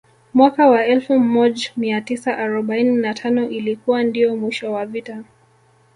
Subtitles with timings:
[0.33, 5.23] Mwaka wa elfu moj mia tisa arobaini na tano ilikuwa ndio mwisho wa vita